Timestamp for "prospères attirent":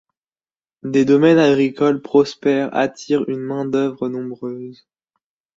2.01-3.29